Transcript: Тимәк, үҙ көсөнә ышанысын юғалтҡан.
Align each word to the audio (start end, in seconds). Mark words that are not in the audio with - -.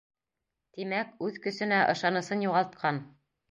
Тимәк, 0.77 1.11
үҙ 1.27 1.37
көсөнә 1.45 1.83
ышанысын 1.95 2.43
юғалтҡан. 2.49 3.03